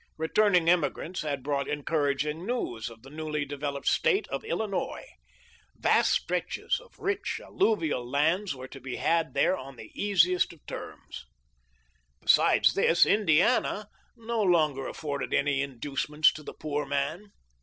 Returning 0.17 0.67
emigrants 0.67 1.21
had 1.21 1.43
brought 1.43 1.67
encouraging 1.67 2.43
news 2.43 2.89
of 2.89 3.03
the 3.03 3.11
newly 3.11 3.45
developed 3.45 3.87
state 3.87 4.27
of 4.29 4.43
Illinois. 4.43 5.05
Vast 5.75 6.11
stretches 6.11 6.79
of 6.83 6.97
rich 6.97 7.39
alluvial 7.39 8.09
lands 8.09 8.55
were 8.55 8.67
to 8.67 8.79
be 8.81 8.95
had 8.95 9.35
there 9.35 9.55
on 9.55 9.75
the 9.75 9.91
easiest 9.93 10.53
of 10.53 10.65
terms. 10.65 11.27
THE 12.19 12.23
LIFE 12.23 12.23
OF 12.23 12.23
LINCOLN. 12.23 12.23
6/ 12.23 12.23
Besides 12.23 12.73
this, 12.73 13.05
Indiana 13.05 13.89
no 14.17 14.41
longer 14.41 14.87
afforded 14.87 15.35
any 15.35 15.61
inducements 15.61 16.33
to 16.33 16.41
the 16.41 16.55
poor 16.55 16.87
man. 16.87 17.31